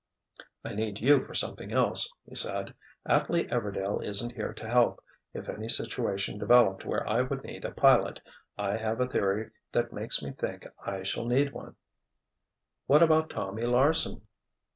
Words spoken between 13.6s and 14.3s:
Larsen?"